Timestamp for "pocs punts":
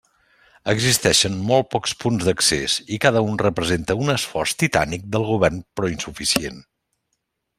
1.73-2.25